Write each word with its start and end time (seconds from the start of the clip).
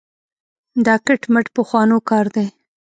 دا 0.85 0.95
کټ 1.05 1.21
مټ 1.33 1.45
پخوانو 1.55 1.97
کار 2.09 2.25
دی. 2.35 2.45